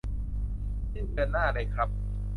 [0.91, 1.89] สิ้นเดือนหน้าเลยครับ